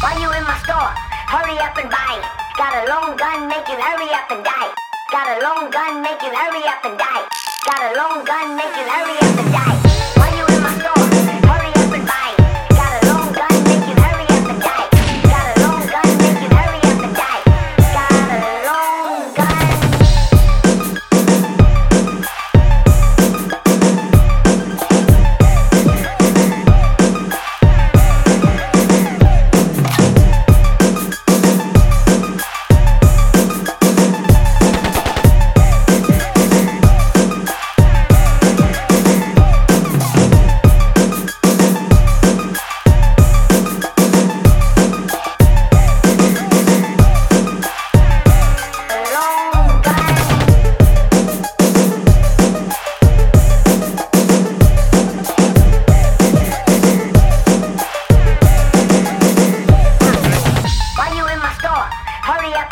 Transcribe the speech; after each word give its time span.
Why 0.00 0.14
you 0.14 0.30
in 0.30 0.44
my 0.46 0.54
store? 0.62 0.94
Hurry 1.26 1.58
up 1.58 1.76
and 1.76 1.90
buy. 1.90 2.22
it. 2.22 2.24
Got 2.56 2.70
a 2.70 2.88
long 2.88 3.16
gun, 3.16 3.48
make 3.48 3.66
you 3.66 3.74
hurry 3.74 4.06
up 4.14 4.30
and 4.30 4.44
die. 4.44 4.70
Got 5.10 5.26
a 5.36 5.42
long 5.42 5.70
gun, 5.70 6.02
make 6.02 6.22
you 6.22 6.30
hurry 6.30 6.62
up 6.70 6.84
and 6.84 6.96
die. 6.96 7.26
Got 7.66 7.82
a 7.82 7.98
long 7.98 8.24
gun, 8.24 8.54
make 8.54 8.76
you 8.78 8.86
hurry 8.86 9.18
up 9.18 9.38
and 9.42 9.52
die. 9.52 9.77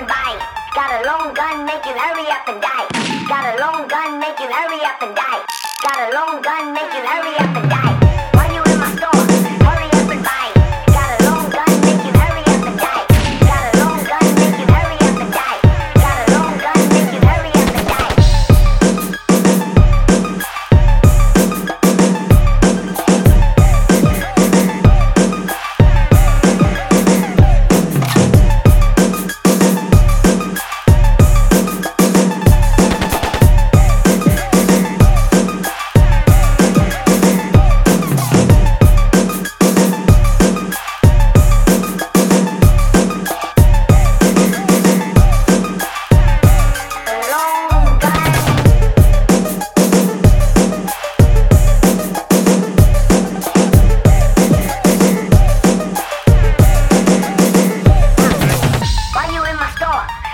And 0.00 0.08
buy. 0.08 0.32
Got 0.74 1.02
a 1.02 1.06
long 1.06 1.34
gun, 1.34 1.66
make 1.66 1.84
you 1.84 1.92
hurry 1.92 2.26
up 2.28 2.48
and 2.48 2.60
die. 2.60 2.86
Got 3.28 3.54
a 3.54 3.60
long 3.60 3.86
gun, 3.86 4.18
make 4.18 4.38
you 4.40 4.50
hurry 4.50 4.80
up 4.82 5.02
and 5.02 5.14
die. 5.14 5.44
Got 5.82 6.08
a 6.08 6.14
long 6.14 6.42
gun, 6.42 6.72
make 6.72 6.92
you 6.94 7.04
hurry 7.04 7.36
up 7.36 7.56
and 7.56 7.70
die. 7.70 8.09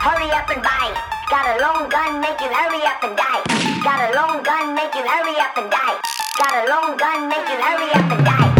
Hurry 0.00 0.30
up 0.30 0.48
and 0.48 0.62
buy. 0.62 0.96
Got 1.28 1.44
a 1.44 1.60
long 1.60 1.90
gun, 1.90 2.22
make 2.22 2.40
you 2.40 2.48
hurry 2.48 2.80
up 2.86 3.04
and 3.04 3.14
die. 3.14 3.42
Got 3.84 4.08
a 4.08 4.16
long 4.16 4.42
gun, 4.42 4.74
make 4.74 4.94
you 4.94 5.06
hurry 5.06 5.36
up 5.36 5.58
and 5.58 5.70
die. 5.70 6.00
Got 6.38 6.64
a 6.64 6.70
long 6.70 6.96
gun, 6.96 7.28
make 7.28 7.46
you 7.46 7.60
hurry 7.60 7.90
up 7.92 8.10
and 8.10 8.24
die. 8.24 8.59